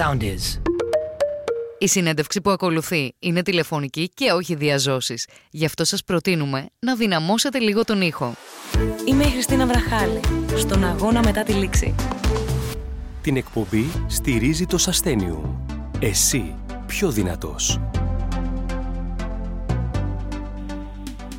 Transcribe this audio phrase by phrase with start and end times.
[0.00, 0.60] sound is.
[1.78, 5.28] Η συνέντευξη που ακολουθεί είναι τηλεφωνική και όχι διαζώσεις.
[5.50, 8.34] Γι' αυτό σας προτείνουμε να δυναμώσετε λίγο τον ήχο.
[9.04, 10.20] Είμαι η Χριστίνα Βραχάλη,
[10.56, 11.94] στον αγώνα μετά τη λήξη.
[13.22, 15.64] Την εκπομπή στηρίζει το Σαστένιου.
[16.00, 16.54] Εσύ
[16.86, 17.80] πιο δυνατός.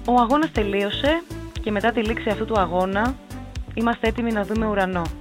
[0.05, 1.23] Ο αγώνας τελείωσε
[1.61, 3.15] και μετά τη λήξη αυτού του αγώνα
[3.73, 5.20] είμαστε έτοιμοι να δούμε ουρανό.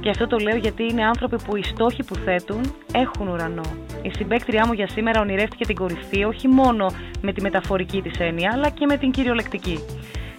[0.00, 3.64] Και αυτό το λέω γιατί είναι άνθρωποι που οι στόχοι που θέτουν έχουν ουρανό.
[4.02, 6.86] Η συμπέκτριά μου για σήμερα ονειρεύτηκε την κορυφή όχι μόνο
[7.20, 9.78] με τη μεταφορική της έννοια, αλλά και με την κυριολεκτική.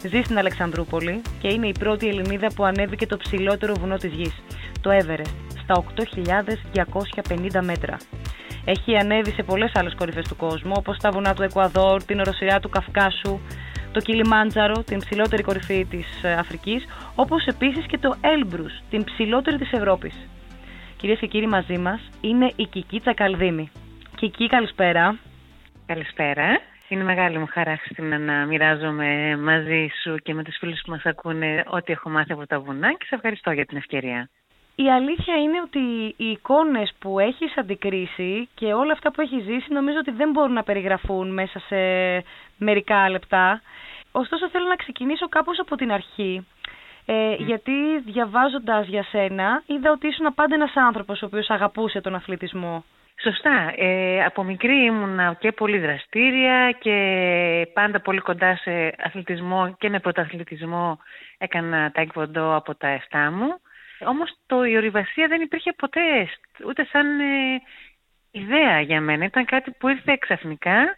[0.08, 4.44] Ζει στην Αλεξανδρούπολη και είναι η πρώτη Ελληνίδα που ανέβηκε το ψηλότερο βουνό της γης,
[4.82, 7.98] το Everest, στα 8.250 μέτρα.
[8.66, 12.60] Έχει ανέβει σε πολλές άλλες κορυφές του κόσμου, όπως τα βουνά του Εκουαδόρ, την οροσυρά
[12.60, 13.40] του Καυκάσου,
[13.92, 19.58] το Κιλιμάντζαρο, την ψηλότερη κορυφή της ε, Αφρικής, όπως επίσης και το Έλμπρους, την ψηλότερη
[19.58, 20.30] της Ευρώπης.
[20.98, 23.72] Κυρίες και κύριοι, μαζί μας είναι η Κική Τσακαλδίνη.
[24.16, 25.18] Κική, καλησπέρα.
[25.86, 26.60] Καλησπέρα.
[26.90, 31.06] Είναι μεγάλη μου χαρά, Χριστίνα, να μοιράζομαι μαζί σου και με τους φίλους που μας
[31.06, 34.30] ακούνε ό,τι έχω μάθει από τα βουνά και σε ευχαριστώ για την ευκαιρία.
[34.76, 35.80] Η αλήθεια είναι ότι
[36.18, 40.54] οι εικόνες που έχεις αντικρίσει και όλα αυτά που έχεις ζήσει νομίζω ότι δεν μπορούν
[40.54, 41.78] να περιγραφούν μέσα σε
[42.62, 43.62] μερικά λεπτά.
[44.12, 46.48] Ωστόσο θέλω να ξεκινήσω κάπως από την αρχή.
[47.06, 52.16] Ε, Γιατί διαβάζοντας για σένα είδα ότι ήσουν πάντα ένας άνθρωπος ο οποίος αγαπούσε τον
[52.16, 52.84] αθλητισμό.
[53.24, 53.74] Σωστά.
[53.76, 56.96] Ε, από μικρή ήμουνα και πολύ δραστήρια και
[57.74, 61.00] πάντα πολύ κοντά σε αθλητισμό και με πρωταθλητισμό
[61.38, 63.60] έκανα τα εκβοντό από τα 7 μου.
[64.06, 66.30] Όμως το, η ορειβασία δεν υπήρχε ποτέ,
[66.68, 67.62] ούτε σαν ε,
[68.32, 69.26] ιδέα για μένα.
[69.26, 70.96] Ήταν κάτι που ήρθε ξαφνικά,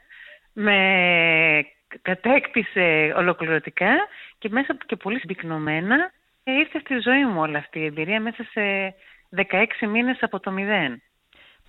[0.54, 1.66] με
[2.02, 3.92] κατέκτησε ολοκληρωτικά
[4.38, 6.12] και μέσα από και πολύ συμπυκνωμένα
[6.44, 8.96] ε, ήρθε στη ζωή μου όλη αυτή η εμπειρία μέσα σε
[9.82, 11.02] 16 μήνες από το μηδέν.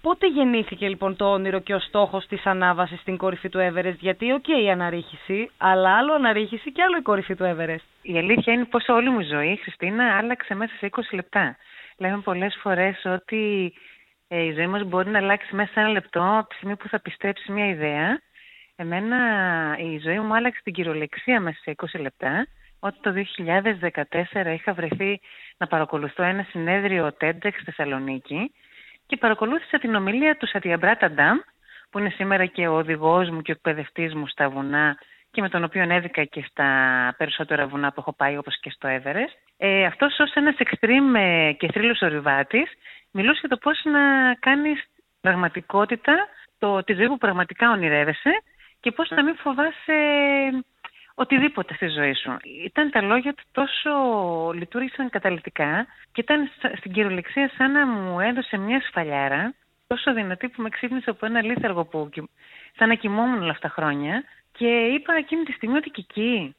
[0.00, 4.32] Πότε γεννήθηκε λοιπόν το όνειρο και ο στόχος της ανάβασης στην κορυφή του Everest, γιατί
[4.32, 7.84] οκ η αναρρίχηση, αλλά άλλο αναρρίχηση και άλλο η κορυφή του Everest.
[8.02, 11.56] Η αλήθεια είναι πως όλη μου η ζωή, Χριστίνα, άλλαξε μέσα σε 20 λεπτά.
[11.98, 13.72] Λέμε πολλές φορές ότι
[14.28, 16.88] ε, η ζωή μας μπορεί να αλλάξει μέσα σε ένα λεπτό από τη στιγμή που
[16.88, 18.20] θα πιστέψει μια ιδέα.
[18.76, 19.18] Εμένα
[19.78, 22.46] η ζωή μου άλλαξε την κυριολεξία μέσα σε 20 λεπτά.
[22.80, 25.20] Ότι το 2014 είχα βρεθεί
[25.56, 28.52] να παρακολουθώ ένα συνέδριο TEDx στη Θεσσαλονίκη
[29.06, 31.38] και παρακολούθησα την ομιλία του Σατιαμπράτα Ντάμ,
[31.90, 34.98] που είναι σήμερα και ο οδηγός μου και ο εκπαιδευτής μου στα βουνά
[35.30, 36.68] και με τον οποίο έδικα και στα
[37.18, 39.36] περισσότερα βουνά που έχω πάει, όπως και στο Everest.
[39.56, 42.72] Ε, Αυτός ως ένας extreme ε, και θρύλος ορειβάτης
[43.10, 44.84] μιλούσε για το πώς να κάνεις
[45.20, 48.30] πραγματικότητα το, τη ζωή που πραγματικά ονειρεύεσαι
[48.84, 49.98] και πώς να μην φοβάσαι
[51.14, 52.36] οτιδήποτε στη ζωή σου.
[52.64, 53.90] Ήταν τα λόγια του τόσο
[54.54, 59.54] λειτουργήσαν καταλητικά και ήταν στην κυριολεξία σαν να μου έδωσε μια σφαλιάρα
[59.86, 62.10] τόσο δυνατή που με ξύπνησε από ένα λίθαργο που
[62.76, 66.54] σαν να κοιμόμουν όλα αυτά τα χρόνια και είπα εκείνη τη στιγμή ότι εκεί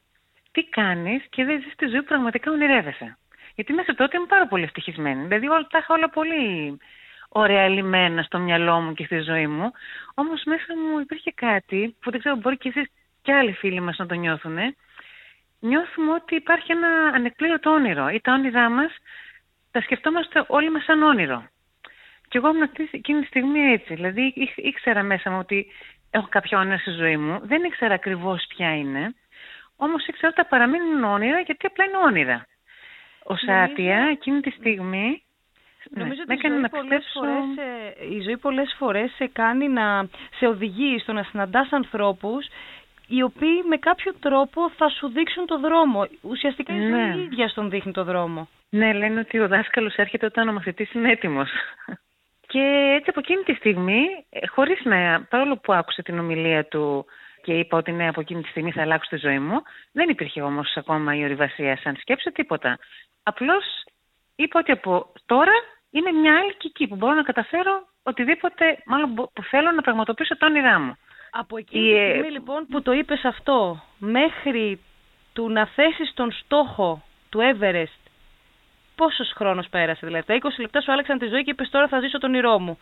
[0.52, 3.18] τι κάνεις και δεν ζεις τη ζωή που πραγματικά ονειρεύεσαι.
[3.54, 5.26] Γιατί μέσα τότε είμαι πάρα πολύ ευτυχισμένη.
[5.26, 6.78] Δηλαδή όλα, τα είχα όλα πολύ
[7.28, 9.70] ωραία λιμένα στο μυαλό μου και στη ζωή μου.
[10.14, 12.90] Όμως μέσα μου υπήρχε κάτι που δεν ξέρω μπορεί και εσείς
[13.22, 14.58] και άλλοι φίλοι μας να το νιώθουν,
[15.60, 18.92] νιώθουμε ότι υπάρχει ένα ανεκπλήρωτο όνειρο ή τα όνειρά μας
[19.70, 21.48] τα σκεφτόμαστε όλοι μας σαν όνειρο.
[22.28, 25.66] Και εγώ ήμουν εκείνη τη στιγμή έτσι, δηλαδή ήξερα μέσα μου ότι
[26.10, 29.14] έχω κάποια όνειρα στη ζωή μου, δεν ήξερα ακριβώς ποια είναι,
[29.76, 32.46] όμως ήξερα ότι τα παραμείνουν όνειρα γιατί απλά είναι όνειρα.
[33.22, 35.22] Ο Σάτια εκείνη τη στιγμή
[35.90, 37.44] Νομίζω ναι, ότι η ζωή, πολλές φορές,
[38.10, 40.08] η ζωή πολλές φορές σε κάνει να
[40.38, 42.46] σε οδηγεί στο να συναντάς ανθρώπους
[43.06, 46.08] οι οποίοι με κάποιο τρόπο θα σου δείξουν το δρόμο.
[46.20, 47.12] Ουσιαστικά η ναι.
[47.12, 48.48] ζωή ίδια στον δείχνει το δρόμο.
[48.70, 51.50] Ναι, λένε ότι ο δάσκαλος έρχεται όταν ο μαθητής είναι έτοιμος.
[52.50, 57.06] Και έτσι από εκείνη τη στιγμή, ε, χωρίς να, παρόλο που άκουσα την ομιλία του
[57.42, 60.42] και είπα ότι ναι, από εκείνη τη στιγμή θα αλλάξω τη ζωή μου, δεν υπήρχε
[60.42, 62.78] όμως ακόμα η ορειβασία σαν σκέψη, τίποτα.
[63.22, 63.64] Απλώς
[64.36, 65.52] είπα ότι από τώρα
[65.98, 70.46] είναι μια άλλη εκεί που μπορώ να καταφέρω οτιδήποτε, μάλλον που θέλω να πραγματοποιήσω τα
[70.46, 70.96] όνειρά μου.
[71.30, 74.80] Από εκείνη τη ε, στιγμή λοιπόν που το είπες αυτό, μέχρι
[75.32, 78.00] του να θέσεις τον στόχο του Everest,
[78.94, 82.00] πόσος χρόνος πέρασε δηλαδή, τα 20 λεπτά σου άλλαξαν τη ζωή και είπες τώρα θα
[82.00, 82.78] ζήσω τον ήρό μου.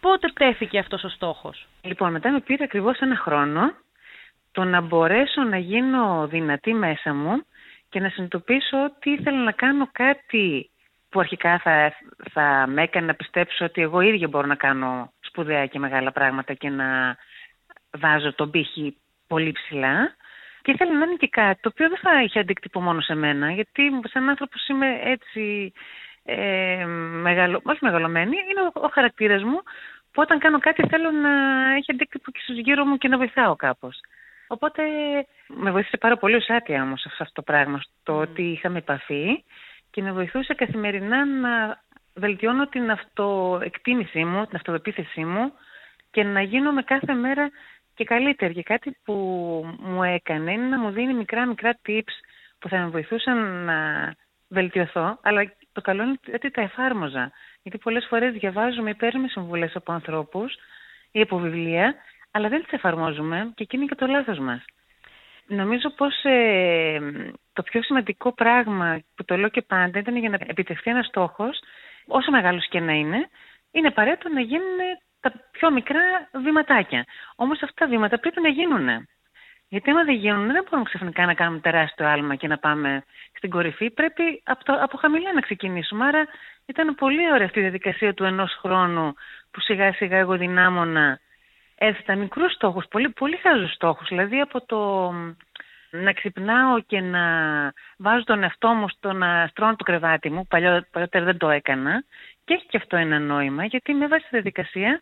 [0.00, 3.72] Πότε τέθηκε αυτός ο στόχος; Λοιπόν, μετά με πήρε ακριβώς ένα χρόνο
[4.52, 7.44] το να μπορέσω να γίνω δυνατή μέσα μου
[7.88, 10.70] και να συνειδητοποιήσω ότι ήθελα να κάνω κάτι
[11.16, 11.92] που αρχικά θα,
[12.32, 16.54] θα με έκανε να πιστέψω ότι εγώ ίδια μπορώ να κάνω σπουδαία και μεγάλα πράγματα
[16.54, 17.16] και να
[17.98, 18.96] βάζω τον πύχη
[19.26, 20.16] πολύ ψηλά.
[20.62, 23.52] Και ήθελα να είναι και κάτι το οποίο δεν θα είχε αντίκτυπο μόνο σε μένα
[23.52, 25.72] γιατί σαν άνθρωπος είμαι έτσι
[26.24, 26.84] ε,
[27.22, 29.62] μεγαλο, όχι μεγαλωμένη, είναι ο, ο χαρακτήρας μου
[30.12, 31.30] που όταν κάνω κάτι θέλω να
[31.76, 34.00] έχει αντίκτυπο και στους γύρω μου και να βοηθάω κάπως.
[34.46, 34.82] Οπότε
[35.46, 39.44] με βοήθησε πάρα πολύ ο Σάτια όμως αυτό το πράγμα, στο ότι είχαμε επαφή
[39.96, 41.82] και με βοηθούσε καθημερινά να
[42.14, 45.52] βελτιώνω την αυτοεκτίμησή μου, την αυτοπεποίθησή μου
[46.10, 47.50] και να γίνομαι κάθε μέρα
[47.94, 48.54] και καλύτερη.
[48.54, 49.14] Και κάτι που
[49.78, 52.14] μου έκανε είναι να μου δίνει μικρά μικρά tips
[52.58, 53.76] που θα με βοηθούσαν να
[54.48, 57.32] βελτιωθώ, αλλά το καλό είναι ότι τα εφάρμοζα.
[57.62, 60.54] Γιατί πολλές φορές διαβάζουμε ή παίρνουμε συμβουλές από ανθρώπους
[61.10, 61.94] ή από βιβλία,
[62.30, 64.64] αλλά δεν τις εφαρμόζουμε και εκεί είναι και το λάθος μας.
[65.46, 66.98] Νομίζω πως ε,
[67.56, 71.62] το πιο σημαντικό πράγμα που το λέω και πάντα ήταν για να επιτευχθεί ένας στόχος,
[72.06, 73.28] όσο μεγάλος και να είναι,
[73.70, 74.78] είναι απαραίτητο να γίνουν
[75.20, 77.04] τα πιο μικρά βηματάκια.
[77.36, 79.08] Όμως αυτά τα βήματα πρέπει να γίνουν.
[79.68, 83.04] Γιατί άμα δεν γίνουν, δεν μπορούμε ξαφνικά να κάνουμε τεράστιο άλμα και να πάμε
[83.36, 83.90] στην κορυφή.
[83.90, 86.06] Πρέπει από, το, από χαμηλά να ξεκινήσουμε.
[86.06, 86.26] Άρα
[86.66, 89.14] ήταν πολύ ωραία αυτή η διαδικασία του ενός χρόνου
[89.50, 91.20] που σιγά σιγά εγώ δυνάμωνα
[91.78, 94.08] έθετα μικρούς στόχους, πολύ, πολύ χάζους στόχους.
[94.08, 95.12] Δηλαδή από το
[96.02, 97.22] να ξυπνάω και να
[97.98, 102.04] βάζω τον εαυτό μου στο να στρώνω το κρεβάτι μου, Παλιό, παλιότερα δεν το έκανα,
[102.44, 105.00] και έχει και αυτό ένα νόημα, γιατί με βάζει στη διαδικασία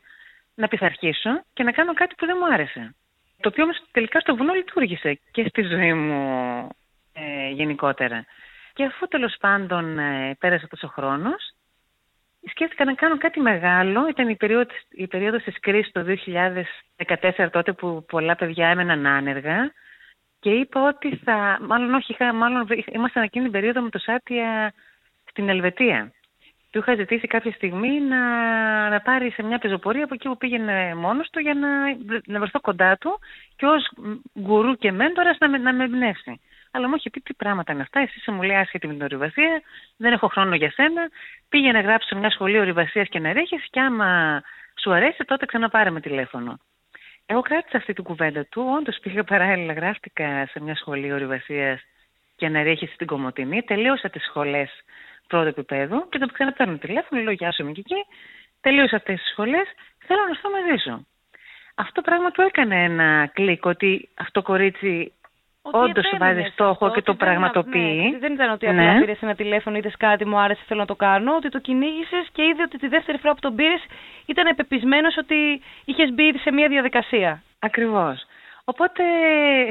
[0.55, 2.94] να πειθαρχήσω και να κάνω κάτι που δεν μου άρεσε.
[3.41, 6.69] Το οποίο όμως τελικά στο βουνό λειτουργήσε και στη ζωή μου
[7.12, 8.25] ε, γενικότερα.
[8.73, 11.55] Και αφού τέλος πάντων ε, πέρασε τόσο χρόνος,
[12.50, 14.08] σκέφτηκα να κάνω κάτι μεγάλο.
[14.08, 16.05] Ήταν η περίοδος, η περίοδος της κρίσης το
[16.97, 19.73] 2014 τότε που πολλά παιδιά έμεναν άνεργα
[20.44, 24.73] και είπα ότι θα, μάλλον όχι, είχα, μάλλον ήμασταν εκείνη την περίοδο με το Σάτια
[25.31, 26.12] στην Ελβετία.
[26.70, 28.20] Του είχα ζητήσει κάποια στιγμή να,
[28.88, 31.69] να πάρει σε μια πεζοπορία από εκεί που πήγαινε μόνος του για να,
[32.26, 33.19] να βρεθώ κοντά του
[33.56, 33.93] και ως
[34.41, 36.41] γκουρού και μέντορας να με, να με εμπνεύσει.
[36.70, 38.00] Αλλά μου είχε πει τι πράγματα είναι αυτά.
[38.00, 39.62] Εσύ μου λέει άσχετη με την ορειβασία,
[39.97, 41.08] δεν έχω χρόνο για σένα.
[41.49, 44.43] Πήγε να γράψει σε μια σχολή ορειβασίας και να ρέχει και άμα
[44.81, 46.58] σου αρέσει τότε ξαναπάρε με τηλέφωνο.
[47.26, 48.62] Εγώ κράτησα αυτή την κουβέντα του.
[48.79, 51.81] Όντως πήγα παράλληλα, γράφτηκα σε μια σχολή ορειβασίας
[52.37, 53.62] και να ρέχει στην Κομωτινή.
[53.62, 54.71] Τελείωσα τις σχολές
[55.26, 58.06] πρώτο επίπεδο και το ξαναπαίρνω τηλέφωνο, λέω Γεια σου, είμαι και εκεί.
[58.61, 59.67] Τελείωσα αυτές τις σχολές.
[60.06, 61.06] Θέλω να έρθω μαζί σου.
[61.75, 65.12] Αυτό πράγμα του έκανε ένα κλικ ότι αυτό κορίτσι
[65.72, 68.08] Όντως βάζει στόχο και το πραγματοποιεί.
[68.12, 69.00] Ναι, δεν ήταν ότι απλά ναι.
[69.00, 71.34] πήρες ένα τηλέφωνο, είδες κάτι, μου άρεσε, θέλω να το κάνω.
[71.34, 73.82] Ότι το κυνήγησες και είδε ότι τη δεύτερη φορά που τον πήρες
[74.26, 77.43] ήταν επεπισμένο ότι είχες μπει σε μια διαδικασία.
[77.58, 78.26] Ακριβώς.
[78.64, 79.02] Οπότε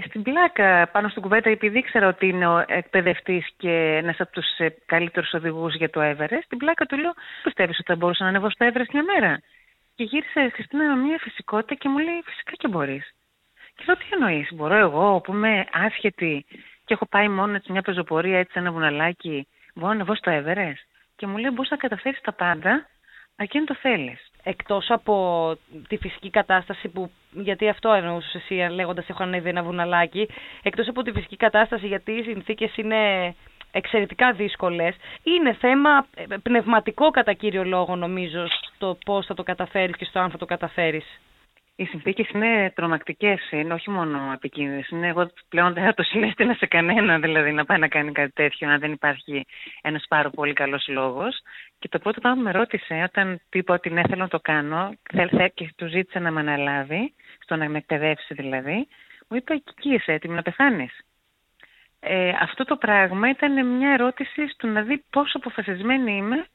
[0.07, 4.48] στην πλάκα πάνω στην κουβέντα, επειδή ήξερα ότι είναι ο εκπαιδευτής και ένας από τους
[4.57, 7.13] ε, καλύτερους οδηγούς για το Everest, στην πλάκα του λέω:
[7.44, 9.42] Πιστεύεις ότι θα μπορούσα να ανεβώ στο Everest μια μέρα.
[9.95, 13.13] Και γύρισε η Χριστίνα με μια φυσικότητα και μου λέει: Φυσικά και μπορείς.
[13.75, 16.46] Και λέω: Τι εννοείς, Μπορώ εγώ που είμαι άσχετη
[16.86, 20.84] και έχω πάει μόνο έτσι μια πεζοπορία, έτσι ένα βουναλάκι, μπορώ να ανεβώ στο Everest.
[21.16, 22.88] Και μου λέει: Μπορείς να καταφέρεις τα πάντα,
[23.36, 25.56] αρκεί να το θέλεις εκτός από
[25.88, 30.30] τη φυσική κατάσταση που, γιατί αυτό εννοούσες εσύ λέγοντας έχω ανέβει ένα βουναλάκι,
[30.64, 33.36] εκτός από τη φυσική κατάσταση γιατί οι συνθήκες είναι
[33.72, 36.06] εξαιρετικά δύσκολες, είναι θέμα
[36.44, 40.46] πνευματικό κατά κύριο λόγο νομίζω στο πώς θα το καταφέρεις και στο αν θα το
[40.46, 41.19] καταφέρεις.
[41.75, 44.90] Οι συνθήκες είναι τρομακτικές, είναι όχι μόνο επικίνδυνες.
[44.90, 48.31] Είναι εγώ πλέον δεν θα το συνέστηνα σε κανένα δηλαδή να πάει να κάνει κάτι
[48.31, 49.46] τέτοιο, αν δεν υπάρχει
[49.81, 51.42] ένας πάρα πολύ καλός λόγος.
[51.80, 54.40] Και το πρώτο πράγμα που με ρώτησε όταν του είπα ότι ναι, θέλω να το
[54.40, 54.94] κάνω
[55.54, 58.88] και του ζήτησε να με αναλάβει, στο να με εκπαιδεύσει δηλαδή,
[59.28, 61.00] μου είπε: Εκεί είσαι έτοιμη να πεθάνεις;
[62.00, 66.45] Ε, αυτό το πράγμα ήταν μια ερώτηση στο να δει πόσο αποφασισμένη είμαι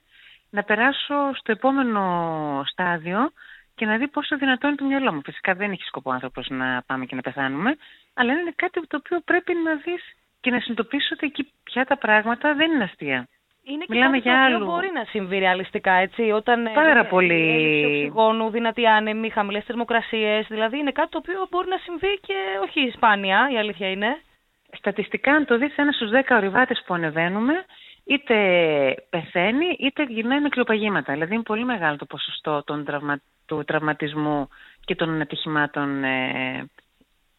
[0.50, 3.32] να περάσω στο επόμενο στάδιο
[3.78, 5.22] και να δει πόσο δυνατό είναι το μυαλό μου.
[5.24, 7.76] Φυσικά δεν έχει σκοπό άνθρωπος να πάμε και να πεθάνουμε,
[8.14, 10.02] αλλά είναι κάτι το οποίο πρέπει να δεις
[10.40, 13.28] και να συνειδητοποιήσεις ότι εκεί πια τα πράγματα δεν είναι αστεία.
[13.64, 17.02] Είναι και Μιλάμε κάτι για το μπορεί να συμβεί ρεαλιστικά, έτσι, όταν ε, Πάρα ε,
[17.02, 17.84] πολύ...
[17.86, 22.92] οξυγόνου, δυνατή άνεμη, χαμηλές θερμοκρασίες, δηλαδή είναι κάτι το οποίο μπορεί να συμβεί και όχι
[22.94, 24.20] σπάνια, η αλήθεια είναι.
[24.72, 27.64] Στατιστικά, αν το δεις ένα στους δέκα ορειβάτες που ανεβαίνουμε,
[28.08, 28.36] είτε
[29.10, 31.12] πεθαίνει, είτε γυρνάει με κλειοπαγήματα.
[31.12, 33.20] Δηλαδή είναι πολύ μεγάλο το ποσοστό των τραυμα...
[33.46, 34.48] του τραυματισμού
[34.84, 36.68] και των ατυχημάτων ε,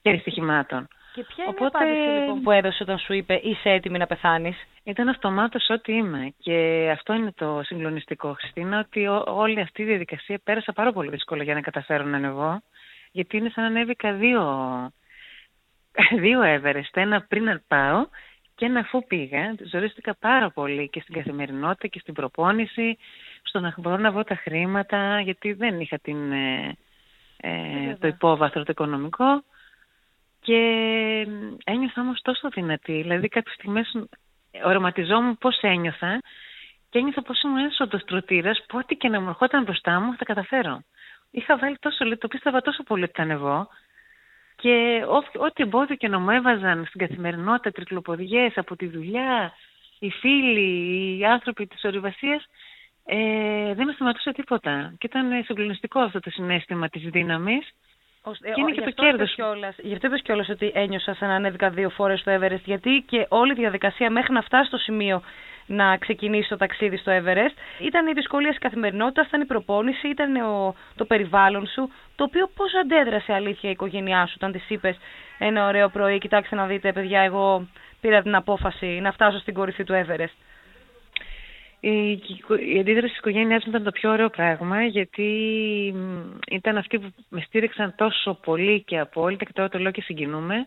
[0.01, 0.87] και δυστυχημάτων.
[1.13, 1.85] Και ποια είναι Οπότε...
[1.85, 4.57] η απάντηση λοιπόν, που έδωσε όταν σου είπε είσαι έτοιμη να πεθάνεις.
[4.83, 6.33] Ήταν αυτομάτως ό,τι είμαι.
[6.37, 11.43] Και αυτό είναι το συγκλονιστικό, Χριστίνα, ότι όλη αυτή η διαδικασία πέρασα πάρα πολύ δύσκολο
[11.43, 12.61] για να καταφέρω να ανεβώ.
[13.11, 14.43] Γιατί είναι σαν να ανέβηκα δύο,
[16.23, 16.93] δύο Everest.
[16.93, 18.05] Ένα πριν να πάω
[18.59, 19.55] και ένα αφού πήγα.
[19.71, 22.97] Ζωρίστηκα πάρα πολύ και στην καθημερινότητα και στην προπόνηση,
[23.43, 26.77] στο να μπορώ να βγω τα χρήματα, γιατί δεν είχα την, ε,
[27.37, 29.43] ε το υπόβαθρο το οικονομικό.
[30.39, 30.57] Και
[31.63, 33.01] ένιωθα όμως τόσο δυνατή.
[33.01, 34.07] Δηλαδή κάποιες στιγμές
[34.65, 36.21] οραματιζόμουν πώς ένιωθα
[36.89, 40.25] Και ένιωθα πως ήμουν ένας οντοστρωτήρας που ό,τι και να μου ερχόταν μπροστά μου θα
[40.25, 40.81] καταφέρω.
[41.31, 43.69] Είχα βάλει τόσο λίγο, το πίστευα τόσο πολύ ότι ήταν εγώ.
[44.61, 45.03] Και
[45.37, 49.53] ό,τι εμπόδιο και να μου έβαζαν στην καθημερινότητα, τρικλοποδιές από τη δουλειά,
[49.99, 52.45] οι φίλοι, οι άνθρωποι της ορειβασίας,
[53.05, 54.93] ε, δεν με σταματούσε τίποτα.
[54.97, 57.69] Και ήταν συγκλονιστικό αυτό το συνέστημα της δύναμης.
[58.41, 59.35] Ε, και είναι και το κέρδος.
[59.77, 62.63] Γι' αυτό είπες κιόλας ότι ένιωσα σαν να ανέβηκα δύο φορές στο Everest.
[62.63, 65.21] Γιατί και όλη η διαδικασία μέχρι να φτάσει στο σημείο
[65.69, 70.35] να ξεκινήσει το ταξίδι στο Everest ήταν η δυσκολία τη καθημερινότητα, ήταν η προπόνηση, ήταν
[70.35, 71.91] ο, το περιβάλλον σου.
[72.15, 74.97] Το οποίο πώς αντέδρασε αλήθεια η οικογένειά σου όταν της είπες
[75.37, 77.67] ένα ωραίο πρωί, κοιτάξτε να δείτε, παιδιά, εγώ
[78.01, 80.35] πήρα την απόφαση να φτάσω στην κορυφή του Everest.
[81.79, 82.11] Η,
[82.73, 85.29] η αντίδραση της οικογένειάς μου ήταν το πιο ωραίο πράγμα γιατί
[86.51, 90.65] ήταν αυτοί που με στήριξαν τόσο πολύ και απόλυτα και τώρα το λέω και συγκινούμε.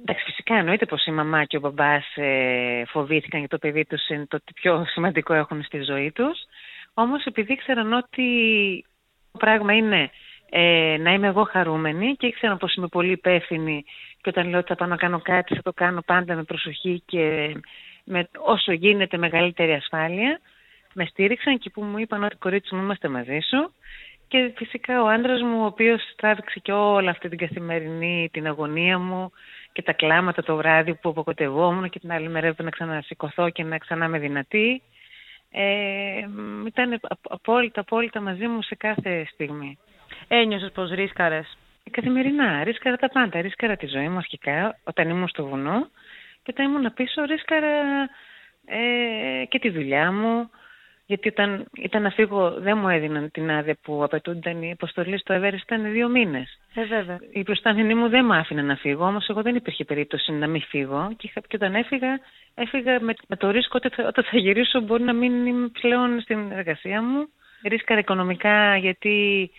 [0.00, 4.08] Εντάξει, φυσικά εννοείται πως η μαμά και ο μπαμπάς ε, φοβήθηκαν για το παιδί τους
[4.08, 6.38] είναι το πιο σημαντικό έχουν στη ζωή τους.
[6.94, 8.24] Όμως επειδή ήξεραν ότι
[9.32, 10.10] το πράγμα είναι
[10.50, 13.84] ε, να είμαι εγώ χαρούμενη και ήξεραν πως είμαι πολύ υπεύθυνη
[14.20, 17.02] και όταν λέω ότι θα πάω να κάνω κάτι θα το κάνω πάντα με προσοχή
[17.06, 17.54] και
[18.04, 20.40] με όσο γίνεται μεγαλύτερη ασφάλεια.
[20.94, 23.72] Με στήριξαν και που μου είπαν ότι κορίτσι μου είμαστε μαζί σου.
[24.32, 28.98] Και φυσικά ο άντρας μου, ο οποίος τράβηξε και όλη αυτή την καθημερινή την αγωνία
[28.98, 29.32] μου
[29.72, 33.62] και τα κλάματα το βράδυ που αποκοτευόμουν και την άλλη μέρα έπρεπε να ξανασηκωθώ και
[33.62, 34.82] να ξανά με δυνατή.
[35.50, 35.62] Ε,
[36.66, 39.78] ήταν απόλυτα, απόλυτα μαζί μου σε κάθε στιγμή.
[40.28, 41.58] Ένιωσες πως ρίσκαρες;
[41.90, 43.40] Καθημερινά, ρίσκαρα τα πάντα.
[43.40, 45.88] Ρίσκαρα τη ζωή μου αρχικά όταν ήμουν στο βουνό
[46.42, 47.68] και όταν ήμουν πίσω ρίσκαρα
[48.66, 50.50] ε, και τη δουλειά μου,
[51.12, 55.34] γιατί όταν ήταν να φύγω δεν μου έδιναν την άδεια που απαιτούνταν οι αποστολή στο
[55.34, 56.58] Everest ήταν δύο μήνες.
[56.74, 57.18] Ε, βέβαια.
[57.32, 60.62] Η προστάμενη μου δεν με άφηνε να φύγω, όμως εγώ δεν υπήρχε περίπτωση να μην
[60.62, 61.12] φύγω.
[61.16, 62.20] Και, και όταν έφυγα,
[62.54, 66.20] έφυγα με, με το ρίσκο ότι θα, όταν θα γυρίσω μπορεί να μην είμαι πλέον
[66.20, 67.28] στην εργασία μου.
[67.62, 69.50] Ρίσκαρα οικονομικά γιατί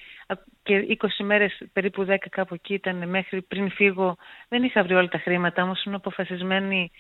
[0.63, 4.17] και 20 μέρες, περίπου 10 κάπου εκεί ήταν μέχρι πριν φύγω.
[4.50, 6.91] Δεν είχα βρει όλα τα χρήματα, όμως ήμουν αποφασισμένη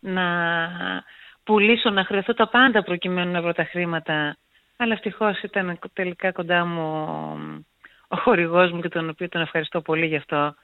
[0.00, 0.22] να
[1.44, 4.36] πουλήσω, να χρεωθώ τα πάντα προκειμένου να βρω τα χρήματα.
[4.76, 7.06] Αλλά ευτυχώς ήταν τελικά κοντά μου
[8.08, 10.54] ο χορηγός μου και τον οποίο τον ευχαριστώ πολύ γι' αυτό.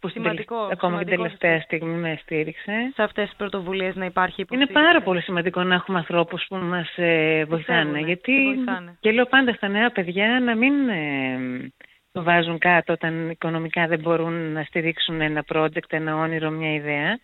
[0.00, 2.92] Που σημαντικό, ακόμα και την τελευταία στιγμή με στήριξε.
[2.94, 4.72] Σε αυτές τις πρωτοβουλίες να υπάρχει υποστήριξη.
[4.72, 8.00] Είναι πάρα πολύ σημαντικό να έχουμε ανθρώπους που μας ε, βοηθάνε.
[8.00, 8.64] γιατί
[9.00, 11.38] και λέω πάντα στα νέα παιδιά να μην ε,
[12.12, 17.18] το βάζουν κάτω όταν οικονομικά δεν μπορούν να στηρίξουν ένα project, ένα όνειρο, μια ιδέα.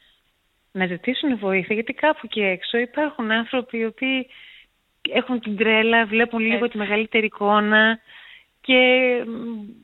[0.76, 4.26] Να ζητήσουν βοήθεια, γιατί κάπου εκεί έξω υπάρχουν άνθρωποι οι οποίοι
[5.10, 7.98] έχουν την τρέλα, βλέπουν λίγο τη μεγαλύτερη εικόνα
[8.60, 8.74] και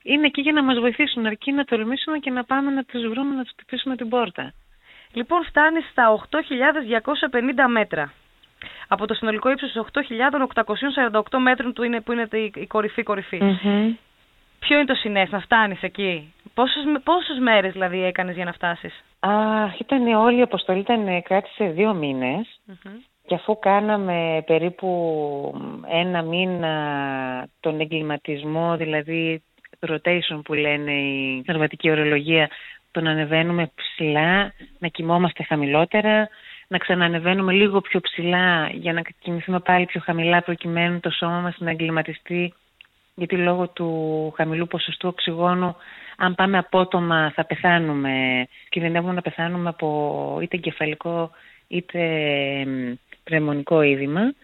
[0.02, 3.35] είναι εκεί για να μας βοηθήσουν, αρκεί να τολμήσουμε και να πάμε να τους βρούμε,
[3.35, 4.52] να τους χτυπήσουμε την πόρτα.
[5.12, 6.40] Λοιπόν, φτάνει στα 8.250
[7.68, 8.12] μέτρα.
[8.88, 13.02] Από το συνολικό ύψος 8.848 μέτρων του είναι, που είναι η κορυφή
[14.61, 19.31] Ποιο είναι το συνέστημα, φτάνεις εκεί; Πόσες, πόσες μέρες δηλαδή έκανες για να φτάσεις; Α,
[19.79, 21.95] ήταν όλη η αποστολή, ήταν, κράτησε δύο
[23.26, 24.90] Και αφού κάναμε περίπου
[25.88, 26.73] ένα μήνα
[27.61, 29.43] τον εγκληματισμό, δηλαδή
[29.88, 32.50] rotation που λένε η σερβατική ορολογία,
[32.90, 36.29] τον ανεβαίνουμε ψηλά, να κοιμόμαστε χαμηλότερα,
[36.69, 41.57] να ξανανεβαίνουμε λίγο πιο ψηλά για να κοιμηθούμε πάλι πιο χαμηλά προκειμένου το σώμα μας
[41.59, 42.55] να εγκληματιστεί
[43.20, 45.76] γιατί λόγω του χαμηλού ποσοστού οξυγόνου
[46.16, 51.30] αν πάμε απότομα θα πεθάνουμε, κινδυνεύουμε να πεθάνουμε από είτε κεφαλικό
[51.68, 52.00] είτε
[53.24, 54.34] πνευμονικό είδημα.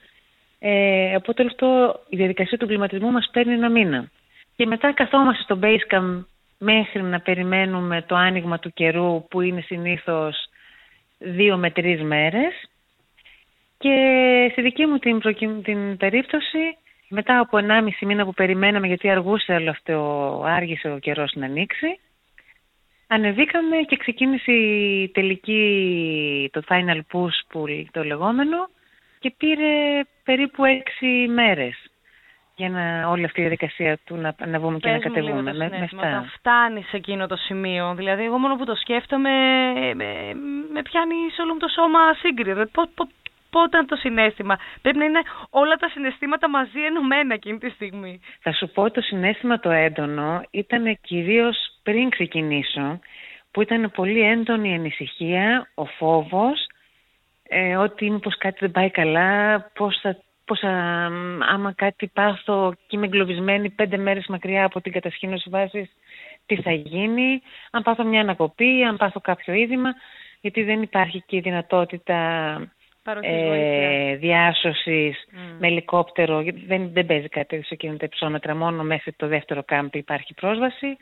[0.59, 4.11] Ε, οπότε αυτό η διαδικασία του κλιματισμού μας παίρνει ένα μήνα.
[4.56, 6.25] Και μετά καθόμαστε στο Basecamp
[6.59, 10.49] μέχρι να περιμένουμε το άνοιγμα του καιρού που είναι συνήθως
[11.18, 12.52] δύο με τρεις μέρες.
[13.78, 13.95] Και
[14.52, 15.21] στη δική μου την,
[15.62, 16.76] την περίπτωση
[17.09, 22.01] μετά από 1,5 μήνα που περιμέναμε, γιατί αργούσε όλο αυτό, άργησε ο καιρός να ανοίξει,
[23.07, 28.69] ανεβήκαμε και ξεκίνησε η τελική, το final push που το λεγόμενο
[29.19, 31.91] και πήρε περίπου 6 μέρες
[32.57, 35.53] για να όλη αυτή η διαδικασία του να αναβούμε και να κατεβούμε.
[35.53, 36.25] Με, με αυτά.
[36.39, 39.31] φτάνει σε εκείνο το σημείο; Δηλαδή, εγώ μόνο που το σκέφτομαι,
[39.95, 40.35] με,
[40.73, 42.89] με πιάνει σε όλο μου το σώμα σύγκριτο.
[43.47, 44.59] Δηλαδή, πότε το συνέστημα.
[44.83, 48.21] Πρέπει να είναι όλα τα συναισθήματα μαζί ενωμένα εκείνη τη στιγμή.
[48.41, 52.99] Θα σου πω το συνέστημα το έντονο ήταν κυρίως πριν ξεκινήσω,
[53.50, 56.67] που ήταν πολύ έντονη η ανησυχία, ο φόβος,
[57.49, 60.71] ε, ότι μήπως κάτι δεν πάει καλά, πώς θα, πώς θα,
[61.49, 65.88] άμα κάτι πάθω και είμαι εγκλωβισμένη πέντε μέρες μακριά από την κατασχήνωση βάσης,
[66.47, 69.91] τι θα γίνει, αν πάθω μια ανακοπή, αν πάθω κάποιο είδημα,
[70.41, 72.17] γιατί δεν υπάρχει και η δυνατότητα
[73.21, 75.25] ε, διάσωσης
[75.59, 76.45] με ελικόπτερο.
[76.67, 80.97] Δεν, δεν παίζει κάτι σε εκείνα τα υψόμετρα, μόνο μέχρι το δεύτερο κάμπι υπάρχει πρόσβαση.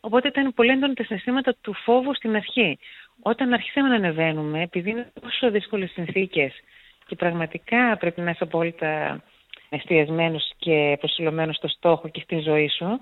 [0.00, 2.78] Οπότε ήταν πολύ έντονα τα συναισθήματα του φόβου στην αρχή.
[3.22, 6.52] Όταν αρχίσαμε να ανεβαίνουμε, επειδή είναι τόσο δύσκολες συνθήκες
[7.06, 9.22] και πραγματικά πρέπει να είσαι απόλυτα
[9.68, 13.00] εστιασμένος και προσιλωμένος στο στόχο και στην ζωή σου,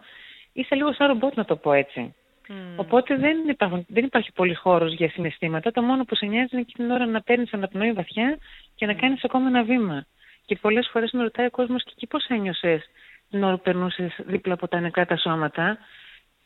[0.53, 2.15] είσαι λίγο σαν ρομπότ να το πω έτσι.
[2.49, 2.53] Mm.
[2.77, 5.71] Οπότε δεν, υπάρχουν, δεν υπάρχει πολύ χώρος για συναισθήματα.
[5.71, 8.39] Το μόνο που σε νοιάζει είναι εκείνη την ώρα να παίρνεις αναπνοή βαθιά
[8.75, 10.07] και να κάνεις ακόμα ένα βήμα.
[10.45, 12.85] Και πολλές φορές με ρωτάει ο κόσμος και εκεί πώς ένιωσες
[13.31, 15.79] την ώρα που περνούσες δίπλα από τα νεκρά τα σώματα;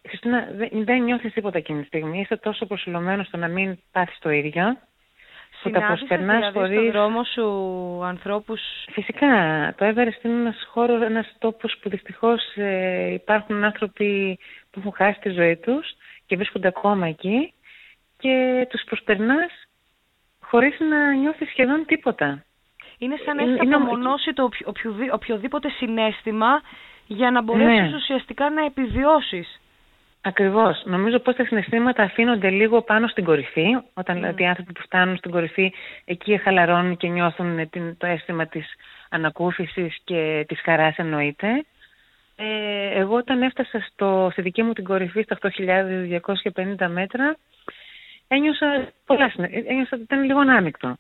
[0.09, 2.21] Χριστίνα, δεν, δεν νιώθεις τίποτα εκείνη τη στιγμή.
[2.21, 4.79] Είσαι τόσο προσιλωμένος στο να μην πάθεις το ίδιο.
[5.63, 6.79] Που τα προσπερνά δηλαδή χωρίς...
[6.79, 7.45] στον δρόμο σου
[8.05, 9.27] ανθρώπους; Φυσικά.
[9.77, 14.39] Το Everest είναι ένας χώρος, ένας τόπος που δυστυχώς ε, υπάρχουν άνθρωποι
[14.71, 15.89] που έχουν χάσει τη ζωή τους
[16.27, 17.53] και βρίσκονται ακόμα εκεί
[18.19, 19.51] και τους προσπερνάς
[20.41, 22.45] χωρίς να νιώθεις σχεδόν τίποτα.
[22.99, 24.49] Είναι σαν να έχεις απομονώσει το
[25.13, 26.61] οποιοδήποτε συνέστημα
[27.07, 27.97] για να μπορέσεις ναι.
[27.97, 29.61] ουσιαστικά να επιβιώσεις.
[30.23, 30.83] Ακριβώς.
[30.85, 33.67] Νομίζω πως τα συναισθήματα αφήνονται λίγο πάνω στην κορυφή.
[33.95, 34.19] Όταν mm.
[34.19, 35.73] δηλαδή οι άνθρωποι που φτάνουν στην κορυφή
[36.05, 38.67] εκεί χαλαρώνουν και νιώθουν το αίσθημα της
[39.09, 41.65] ανακούφισης και της χαράς εννοείται.
[42.37, 47.37] Ε, εγώ όταν έφτασα στο, στη δική μου την κορυφή στα 8.250 μέτρα
[48.29, 49.33] ένιωσα πολλά
[49.67, 50.97] ένιωσα ότι ήταν λίγο ανάμεικτο.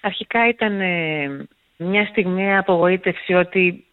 [0.00, 1.46] Αρχικά ήταν ε,
[1.76, 3.84] μια στιγμή απογοήτευση ότι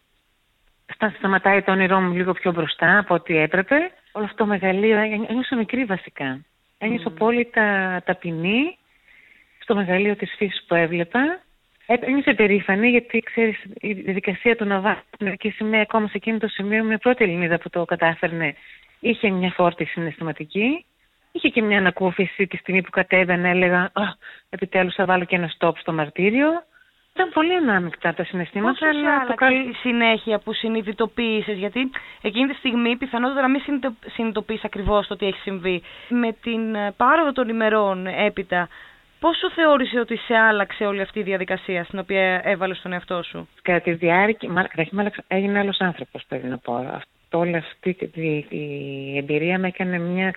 [1.16, 3.76] σταματάει το όνειρό μου λίγο πιο μπροστά από ό,τι έπρεπε.
[4.12, 6.44] Όλο αυτό το μεγαλείο ένιωσα μικρή βασικά.
[6.78, 7.12] Ένιωσα mm.
[7.12, 8.78] απόλυτα ταπεινή
[9.58, 11.40] στο μεγαλείο της φύσης που έβλεπα.
[11.86, 16.48] Ένιωσα περήφανη γιατί ξέρεις η διαδικασία του να βάλει και σημαία ακόμα σε εκείνο το
[16.48, 18.54] σημείο με πρώτη Ελληνίδα που το κατάφερνε
[19.00, 20.84] είχε μια φόρτιση συναισθηματική.
[21.32, 23.92] Είχε και μια ανακούφιση τη στιγμή που κατέβαινε έλεγα
[24.50, 26.48] επιτέλους θα βάλω και ένα στόπ στο μαρτύριο.
[27.18, 28.78] Ήταν πολύ ανάμεικτα τα συναισθήματα.
[28.78, 29.52] Πώς αλλά το καλ...
[29.52, 31.90] τη συνέχεια που συνειδητοποίησες, γιατί
[32.22, 33.60] εκείνη τη στιγμή πιθανότατα να μην
[34.06, 35.82] συνειδητοποιείς ακριβώς το τι έχει συμβεί.
[36.08, 38.68] Με την ε, πάροδο των ημερών έπειτα,
[39.20, 43.48] πόσο θεώρησε ότι σε άλλαξε όλη αυτή η διαδικασία στην οποία έβαλες στον εαυτό σου;
[43.62, 46.74] Κατά τη διάρκεια, μα, έγινε άλλος άνθρωπος, πρέπει να πω.
[46.74, 47.96] Αυτό, όλη αυτή
[48.48, 50.34] η, εμπειρία με έκανε μια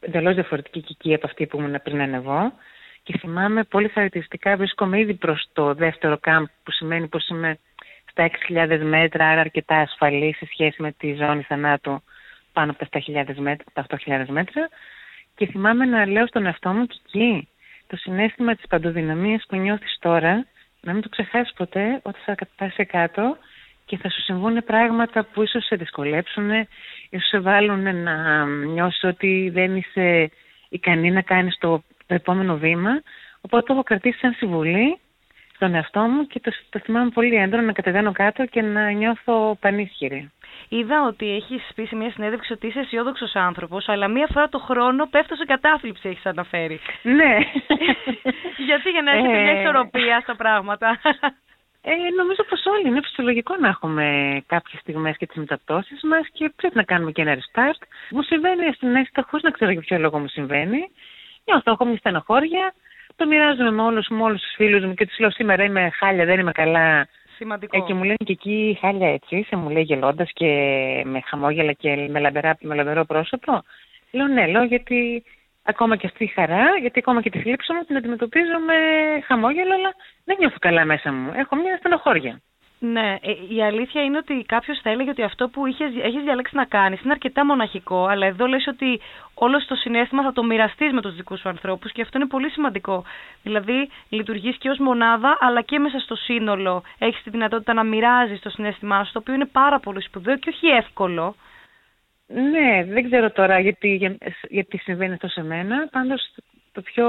[0.00, 2.52] εντελώς διαφορετική κική από αυτή που ήμουν πριν ανεβώ.
[3.08, 7.58] Και θυμάμαι πολύ χαρακτηριστικά βρίσκομαι ήδη προς το δεύτερο κάμπ που σημαίνει πως είμαι
[8.10, 12.02] στα 6.000 μέτρα, άρα αρκετά ασφαλή σε σχέση με τη ζώνη θανάτου
[12.52, 14.68] πάνω από τα 7.000 μέτρα, τα 8.000 μέτρα.
[15.36, 17.48] Και θυμάμαι να λέω στον εαυτό μου και εκεί
[17.86, 20.46] το συνέστημα της παντοδυναμίας που νιώθεις τώρα,
[20.80, 23.36] να μην το ξεχάσεις ποτέ ότι θα κατάσει κάτω
[23.84, 26.50] και θα σου συμβούν πράγματα που ίσως σε δυσκολέψουν,
[27.10, 30.30] ίσως σε βάλουν να νιώσεις ότι δεν είσαι
[30.68, 33.02] ικανή να κάνεις το το επόμενο βήμα.
[33.40, 34.98] Οπότε το έχω κρατήσει σαν συμβουλή
[35.54, 39.56] στον εαυτό μου και το, το θυμάμαι πολύ έντονα να κατεβαίνω κάτω και να νιώθω
[39.60, 40.30] πανίσχυρη.
[40.68, 44.58] Είδα ότι έχεις πει σε μια συνέντευξη ότι είσαι αισιόδοξος άνθρωπος, αλλά μία φορά το
[44.58, 46.80] χρόνο πέφτω σε κατάθλιψη, έχεις αναφέρει.
[47.02, 47.36] Ναι.
[48.68, 49.60] Γιατί για να έχετε μια ε.
[49.60, 51.00] ισορροπία στα πράγματα.
[51.82, 54.06] Ε, νομίζω πως όλοι είναι φυσιολογικό να έχουμε
[54.46, 57.82] κάποιες στιγμές και τις μεταπτώσεις μας και πρέπει να κάνουμε και ένα restart.
[58.10, 60.90] Μου συμβαίνει στην αίσθητα χωρίς να ξέρω για ποιο λόγο μου συμβαίνει
[61.48, 62.74] νιώθω, έχω μια στενοχώρια.
[63.16, 66.24] Το μοιράζομαι με όλους με όλους τους φίλους μου και τους λέω σήμερα είμαι χάλια,
[66.24, 67.08] δεν είμαι καλά.
[67.36, 67.76] Σημαντικό.
[67.76, 70.46] Ε, και μου λένε και εκεί χάλια έτσι είσαι, μου λέει γελώντας και
[71.04, 73.62] με χαμόγελα και με, λαμπερά, με λαμπερό πρόσωπο.
[74.10, 75.24] Λέω ναι, λέω γιατί
[75.62, 78.74] ακόμα και αυτή η χαρά, γιατί ακόμα και τη θλίψη μου την αντιμετωπίζω με
[79.26, 81.32] χαμόγελο, αλλά δεν νιώθω καλά μέσα μου.
[81.34, 82.40] Έχω μια στενοχώρια.
[82.80, 86.64] Ναι, ε, η αλήθεια είναι ότι κάποιος θα έλεγε ότι αυτό που έχεις διαλέξει να
[86.64, 89.00] κάνεις είναι αρκετά μοναχικό, αλλά εδώ λες ότι
[89.34, 92.50] όλος το συνέστημα θα το μοιραστείς με τους δικούς σου ανθρώπους και αυτό είναι πολύ
[92.50, 93.04] σημαντικό.
[93.42, 98.40] Δηλαδή, λειτουργείς και ως μονάδα, αλλά και μέσα στο σύνολο έχεις τη δυνατότητα να μοιράζεις
[98.40, 101.34] το συνέστημά σου, το οποίο είναι πάρα πολύ σπουδαίο και όχι εύκολο.
[102.26, 105.88] Ναι, δεν ξέρω τώρα γιατί, γιατί συμβαίνει αυτό σε μένα.
[105.90, 106.34] Πάντως,
[106.72, 107.08] το πιο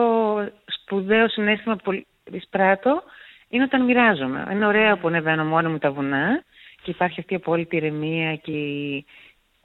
[0.66, 3.04] σπουδαίο συνέστημα που εισπράττω
[3.50, 4.48] είναι όταν μοιράζομαι.
[4.52, 6.44] Είναι ωραίο που ανεβαίνω μόνο μου τα βουνά
[6.82, 9.06] και υπάρχει αυτή η απόλυτη ηρεμία και η,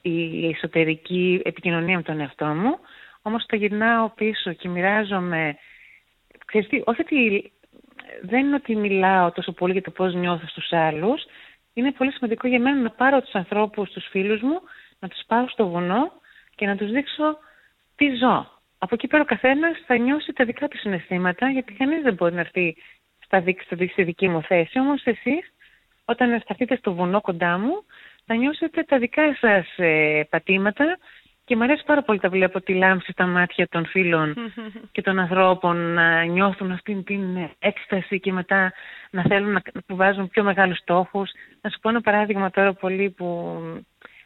[0.01, 2.77] η εσωτερική επικοινωνία με τον εαυτό μου.
[3.21, 5.57] Όμως τα γυρνάω πίσω και μοιράζομαι.
[6.45, 7.51] Ξέρεις τι, όχι ότι
[8.21, 11.23] δεν είναι ότι μιλάω τόσο πολύ για το πώς νιώθω στους άλλους.
[11.73, 14.59] Είναι πολύ σημαντικό για μένα να πάρω τους ανθρώπους, τους φίλους μου,
[14.99, 16.11] να τους πάω στο βουνό
[16.55, 17.37] και να τους δείξω
[17.95, 18.53] τι ζω.
[18.77, 22.33] Από εκεί πέρα ο καθένας θα νιώσει τα δικά του συναισθήματα, γιατί κανείς δεν μπορεί
[22.33, 22.75] να έρθει
[23.25, 24.79] στα δείξετε στη δική μου θέση.
[24.79, 25.53] Όμως εσείς
[26.05, 27.83] όταν σταθείτε στο βουνό κοντά μου
[28.25, 30.97] θα νιώσετε τα δικά σας ε, πατήματα
[31.45, 34.35] Και μου αρέσει πάρα πολύ τα βλέπω τη λάμψη στα μάτια των φίλων
[34.93, 38.73] και των ανθρώπων να νιώθουν αυτή την έκσταση και μετά
[39.09, 41.31] να θέλουν να βάζουν πιο μεγάλους στόχους.
[41.61, 43.59] Να σου πω ένα παράδειγμα τώρα πολύ που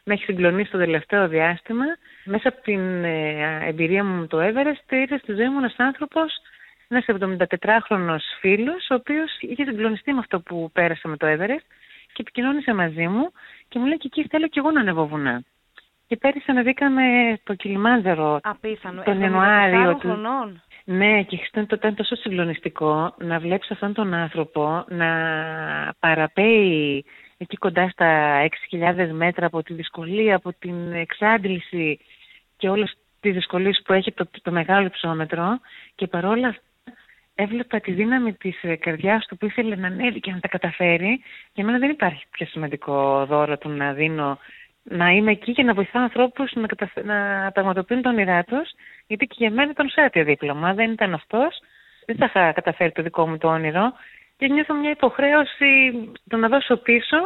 [0.03, 1.85] με έχει συγκλονίσει το τελευταίο διάστημα.
[2.25, 6.33] Μέσα από την ε, εμπειρία μου με το Everest ήρθε στη ζωή μου ένας άνθρωπος,
[6.89, 11.67] ένας 74χρονος φίλος, ο οποίος είχε συγκλονιστεί με αυτό που πέρασε με το Everest
[12.13, 13.31] και επικοινώνησε μαζί μου
[13.67, 15.43] και μου λέει και εκεί θέλω και εγώ να ανεβώ βουνά.
[16.07, 17.03] Και πέρυσι ανεβήκαμε
[17.43, 19.01] το Κιλιμάνζερο Απίθανο.
[19.03, 19.91] τον Ιανουάριο.
[19.91, 19.99] Του...
[19.99, 20.61] Χρονών.
[20.83, 25.09] Ναι, και ήταν τόσο συγκλονιστικό να βλέπεις αυτόν τον άνθρωπο να
[25.99, 27.05] παραπέει
[27.37, 28.39] εκεί κοντά στα
[28.71, 31.99] 6.000 μέτρα από τη δυσκολία, από την εξάντληση
[32.57, 35.59] και όλες τις δυσκολίες που έχει το, το μεγάλο υψόμετρο
[35.95, 36.61] και παρόλα αυτά
[37.41, 41.23] έβλεπα τη δύναμη της καρδιάς του που ήθελε να ανέβει και να τα καταφέρει.
[41.53, 44.39] Για μένα δεν υπάρχει πιο σημαντικό δώρο του να δίνω
[44.83, 46.91] να είμαι εκεί και να βοηθάω ανθρώπους να, καταφ...
[47.03, 48.69] να πραγματοποιούν τον όνειρά τους,
[49.07, 50.73] γιατί και για μένα ήταν σάτιο δίπλωμα.
[50.73, 51.59] Δεν ήταν αυτός,
[52.05, 53.93] δεν θα είχα καταφέρει το δικό μου το όνειρο.
[54.37, 55.93] Και νιώθω μια υποχρέωση
[56.29, 57.17] το να δώσω πίσω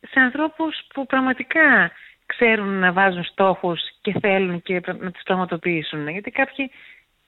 [0.00, 1.90] σε ανθρώπους που πραγματικά
[2.26, 6.08] ξέρουν να βάζουν στόχους και θέλουν και να τους πραγματοποιήσουν.
[6.08, 6.70] Γιατί κάποιοι,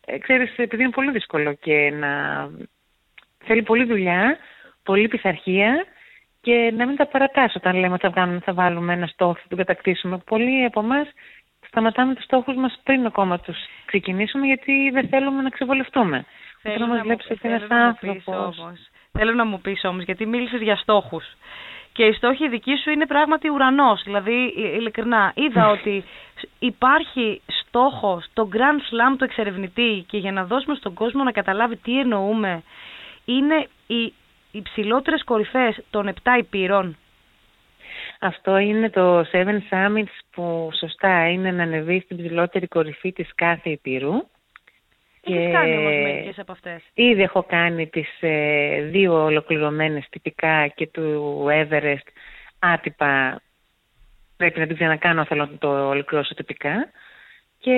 [0.07, 2.11] ε, ξέρεις, επειδή είναι πολύ δύσκολο και να
[3.45, 4.39] θέλει πολλή δουλειά,
[4.83, 5.87] πολλή πειθαρχία
[6.41, 9.59] και να μην τα παρατάσω όταν λέμε ότι θα, θα βάλουμε ένα στόχο και τον
[9.59, 10.19] κατακτήσουμε.
[10.19, 11.09] Πολλοί από εμάς
[11.67, 16.25] σταματάμε τους στόχους μας πριν ακόμα τους ξεκινήσουμε γιατί δεν θέλουμε να ξεβολευτούμε.
[16.63, 18.91] Θέλω να, μου, θέλω να μου πεις όμως.
[19.13, 21.25] Θέλω να μου πεις όμως, γιατί μίλησες για στόχους.
[21.93, 24.03] Και η στόχη δική σου είναι πράγματι ουρανός.
[24.05, 26.05] Δηλαδή, ειλικρινά, είδα ότι
[26.59, 31.77] υπάρχει στόχος, το Grand Slam του εξερευνητή και για να δώσουμε στον κόσμο να καταλάβει
[31.77, 32.63] τι εννοούμε,
[33.25, 34.13] είναι η
[34.51, 36.97] υψηλότερες κορυφές των 7 υπήρων.
[38.21, 43.71] Αυτό είναι το Seven Summits που σωστά είναι να ανεβεί στην ψηλότερη κορυφή της κάθε
[43.71, 44.13] υπήρου.
[45.25, 45.51] Έχεις και...
[45.53, 46.83] κάνει όμως μερικές από αυτές.
[46.95, 52.07] Ήδη έχω κάνει τις ε, δύο ολοκληρωμένες τυπικά και του Everest
[52.59, 53.41] άτυπα.
[54.37, 56.91] Πρέπει να την ξανακάνω, θέλω να το ολοκληρώσω τυπικά.
[57.65, 57.77] Και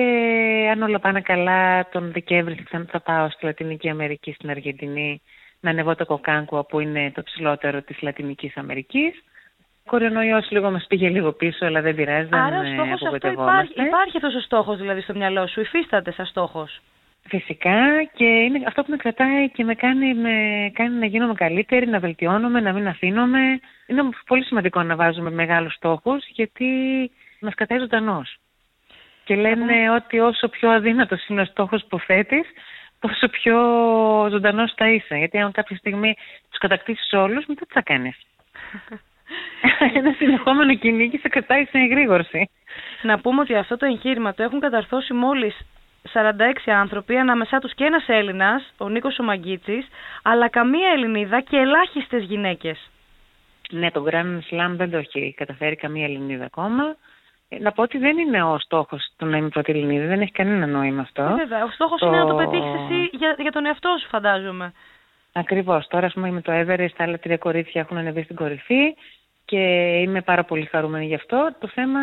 [0.71, 5.21] αν όλα πάνε καλά, τον Δεκέμβρη θα πάω στη Λατινική Αμερική, στην Αργεντινή,
[5.59, 9.23] να ανεβώ το Κοκάνκουα που είναι το ψηλότερο της Λατινικής Αμερικής.
[9.59, 12.29] Ο κορονοϊός λίγο μας πήγε λίγο πίσω, αλλά δεν πειράζει.
[12.31, 16.25] Άρα ο στόχος αυτό υπάρχει, υπάρχει αυτός ο στόχος δηλαδή στο μυαλό σου, υφίσταται σαν
[16.25, 16.81] στόχος;
[17.27, 20.35] Φυσικά και είναι αυτό που με κρατάει και με κάνει, με
[20.73, 23.59] κάνει να γίνομαι καλύτερη, να βελτιώνομαι, να μην αφήνομαι.
[23.87, 26.65] Είναι πολύ σημαντικό να βάζουμε μεγάλους στόχους γιατί
[27.39, 28.23] μας κρατάει ζωντανό.
[29.25, 32.47] Και λένε ότι όσο πιο αδύνατος είναι ο στόχος που θέτεις,
[32.99, 33.57] τόσο πιο
[34.31, 35.15] ζωντανός θα είσαι.
[35.15, 36.15] Γιατί αν κάποια στιγμή
[36.49, 38.17] τους κατακτήσεις όλους, μετά τι θα κάνεις.
[39.97, 42.49] Ένα συνεχόμενο κυνήγι σε κρατάει σε εγρήγορση.
[43.01, 45.57] Να πούμε ότι αυτό το εγχείρημα το έχουν καταρθώσει μόλις
[46.13, 46.31] 46
[46.65, 49.87] άνθρωποι, ανάμεσά τους και ένας Έλληνας, ο Νίκος Ομαγκίτση,
[50.23, 52.89] αλλά καμία Ελληνίδα και ελάχιστες γυναίκες.
[53.69, 56.95] Ναι, το Grand Slam δεν το έχει καταφέρει καμία Ελληνίδα ακόμα.
[57.49, 60.31] Ε, να πω ότι δεν είναι ο στόχος του να είμαι πρώτη Ελληνίδα, δεν έχει
[60.31, 61.21] κανένα νόημα αυτό.
[61.21, 64.73] Ε, βέβαια, ο στόχος είναι να το πετύχεις εσύ για, για τον εαυτό σου, φαντάζομαι.
[65.33, 65.87] Ακριβώς.
[65.87, 68.95] Τώρα, ας πούμε, με το Everest, τα άλλα τρία κορίτσια έχουν ανεβεί στην κορυφή
[69.45, 69.59] και
[70.01, 71.55] είμαι πάρα πολύ χαρούμενη γι' αυτό.
[71.59, 71.99] Το θέμα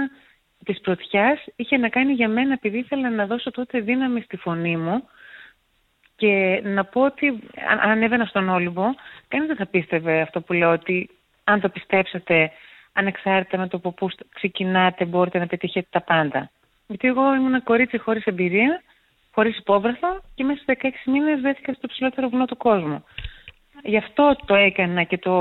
[0.65, 4.77] της πρωτιάς είχε να κάνει για μένα επειδή ήθελα να δώσω τότε δύναμη στη φωνή
[4.77, 5.09] μου
[6.17, 7.27] και να πω ότι
[7.71, 8.85] αν ανέβαινα στον Όλυμπο,
[9.29, 11.11] κανείς δεν θα πίστευε αυτό που λέω ότι
[11.45, 12.51] αν το πιστέψετε
[12.93, 16.51] ανεξάρτητα με το από πού ξεκινάτε μπορείτε να πετύχετε τα πάντα.
[16.87, 18.83] Γιατί εγώ ήμουν ένα κορίτσι χωρίς εμπειρία,
[19.35, 23.05] χωρίς υπόβραθο και μέσα σε 16 μήνες βρέθηκα στο ψηλότερο βουνό του κόσμου.
[23.83, 25.35] Γι' αυτό το έκανα και το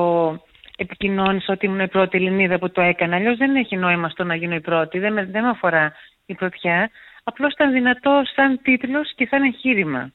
[0.78, 3.16] επικοινώνησα ότι ήμουν η πρώτη Ελληνίδα που το έκανα.
[3.16, 5.94] Αλλιώς δεν έχει νόημα στο να γίνω η πρώτη, δεν με, δεν με αφορά
[6.26, 6.90] η πρωτιά.
[7.24, 10.12] Απλώς ήταν δυνατό σαν τίτλος και σαν εγχείρημα.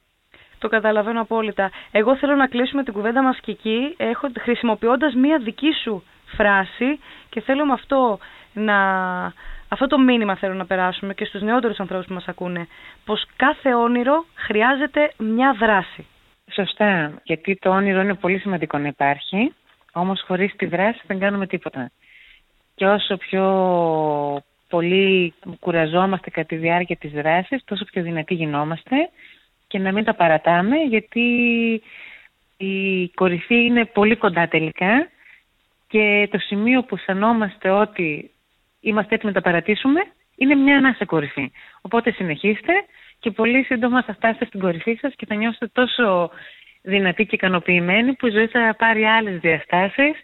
[0.59, 1.71] Το καταλαβαίνω απόλυτα.
[1.91, 3.95] Εγώ θέλω να κλείσουμε την κουβέντα μας και εκεί,
[4.39, 6.03] χρησιμοποιώντας μία δική σου
[6.35, 8.19] φράση και θέλω με αυτό
[8.53, 8.75] να...
[9.69, 12.67] Αυτό το μήνυμα θέλω να περάσουμε και στους νεότερους ανθρώπους που μας ακούνε,
[13.05, 16.05] πως κάθε όνειρο χρειάζεται μια δράση.
[16.51, 19.53] Σωστά, γιατί το όνειρο είναι πολύ σημαντικό να υπάρχει,
[19.93, 21.91] όμως χωρίς τη δράση δεν κάνουμε τίποτα.
[22.75, 23.43] Και όσο πιο
[24.69, 28.95] πολύ κουραζόμαστε κατά τη διάρκεια της δράσης, τόσο πιο δυνατοί γινόμαστε
[29.67, 31.21] και να μην τα παρατάμε, γιατί
[32.57, 35.09] η κορυφή είναι πολύ κοντά τελικά
[35.87, 38.31] και το σημείο που αισθανόμαστε ότι
[38.79, 40.01] είμαστε έτοιμοι να τα παρατήσουμε
[40.35, 41.51] είναι μια ανάσα κορυφή.
[41.81, 42.73] Οπότε συνεχίστε
[43.19, 46.29] και πολύ σύντομα θα φτάσετε στην κορυφή σας και θα νιώσετε τόσο
[46.81, 50.15] δυνατοί και ικανοποιημένοι που η ζωή θα πάρει άλλες διαστάσεις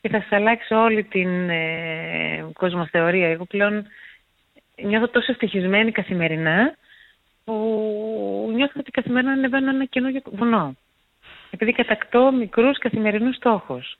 [0.00, 3.28] και θα σας αλλάξει όλη την ε, κοσμοθεωρία.
[3.28, 3.86] Εγώ πλέον
[4.82, 6.74] νιώθω τόσο ευτυχισμένη καθημερινά
[7.44, 7.54] που
[8.54, 10.76] νιώθω ότι καθημερινά ανεβαίνω ένα καινούργιο βουνό.
[11.50, 13.98] Επειδή κατακτώ μικρούς καθημερινούς στόχους.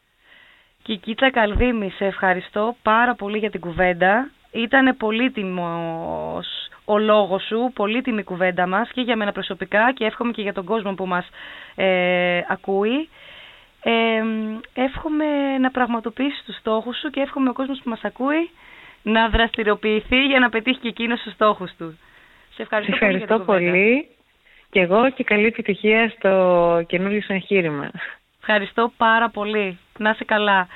[0.85, 4.31] Κικίτσα Καλδίμη, σε ευχαριστώ πάρα πολύ για την κουβέντα.
[4.53, 6.47] Ήταν πολύτιμος
[6.85, 10.65] ο λόγος σου, πολύτιμη κουβέντα μας και για μένα προσωπικά και εύχομαι και για τον
[10.65, 11.29] κόσμο που μας
[11.75, 13.09] ε, ακούει.
[13.83, 14.23] Ε,
[14.75, 18.51] εύχομαι να πραγματοποιήσεις τους στόχους σου και εύχομαι ο κόσμος που μας ακούει
[19.03, 21.99] να δραστηριοποιηθεί για να πετύχει και εκείνος τους στόχους του.
[22.55, 24.09] Σε ευχαριστώ, Σε ευχαριστώ πολύ, πολύ.
[24.71, 27.91] Και εγώ και καλή επιτυχία στο καινούριο σου εγχείρημα.
[28.47, 29.79] Ευχαριστώ πάρα πολύ.
[29.99, 30.67] Να είσαι καλά.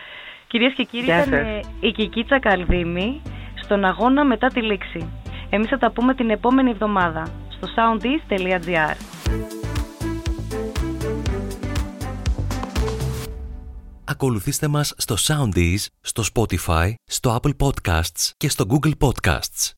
[0.46, 1.32] Κυρίες και κύριοι, ήταν
[1.80, 3.22] η Κικίτσα Καλδίμη
[3.62, 5.12] στον αγώνα μετά τη λήξη.
[5.50, 8.96] Εμείς θα τα πούμε την επόμενη εβδομάδα στο soundis.gr.
[14.04, 19.77] Ακολουθήστε μας στο Soundees, στο Spotify, στο Apple Podcasts και στο Google Podcasts.